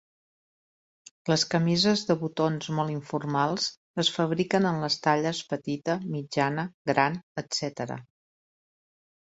[1.31, 3.67] Les camises de botons molt informals
[4.05, 7.97] es fabriquen en les talles petita, mitjana, gran, etc.